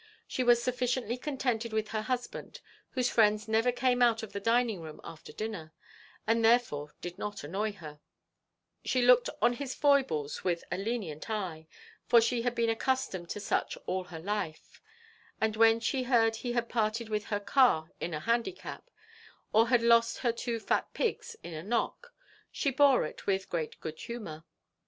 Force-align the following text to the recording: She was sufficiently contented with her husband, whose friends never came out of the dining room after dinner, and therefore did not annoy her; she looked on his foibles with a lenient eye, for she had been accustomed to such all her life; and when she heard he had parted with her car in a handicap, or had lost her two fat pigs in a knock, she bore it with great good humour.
She 0.25 0.43
was 0.43 0.59
sufficiently 0.63 1.15
contented 1.15 1.73
with 1.73 1.89
her 1.89 2.01
husband, 2.01 2.59
whose 2.89 3.11
friends 3.11 3.47
never 3.47 3.71
came 3.71 4.01
out 4.01 4.23
of 4.23 4.33
the 4.33 4.39
dining 4.39 4.81
room 4.81 4.99
after 5.03 5.31
dinner, 5.31 5.73
and 6.25 6.43
therefore 6.43 6.95
did 7.01 7.19
not 7.19 7.43
annoy 7.43 7.73
her; 7.73 7.99
she 8.83 9.03
looked 9.03 9.29
on 9.43 9.53
his 9.53 9.75
foibles 9.75 10.43
with 10.43 10.63
a 10.71 10.77
lenient 10.79 11.29
eye, 11.29 11.67
for 12.07 12.19
she 12.19 12.41
had 12.41 12.55
been 12.55 12.71
accustomed 12.71 13.29
to 13.29 13.39
such 13.39 13.77
all 13.85 14.05
her 14.05 14.17
life; 14.17 14.81
and 15.39 15.55
when 15.55 15.79
she 15.79 16.01
heard 16.01 16.37
he 16.37 16.53
had 16.53 16.67
parted 16.67 17.07
with 17.07 17.25
her 17.25 17.39
car 17.39 17.91
in 17.99 18.11
a 18.15 18.21
handicap, 18.21 18.89
or 19.53 19.67
had 19.67 19.83
lost 19.83 20.17
her 20.25 20.31
two 20.31 20.59
fat 20.59 20.91
pigs 20.95 21.35
in 21.43 21.53
a 21.53 21.61
knock, 21.61 22.11
she 22.51 22.71
bore 22.71 23.05
it 23.05 23.27
with 23.27 23.51
great 23.51 23.79
good 23.79 23.99
humour. 23.99 24.45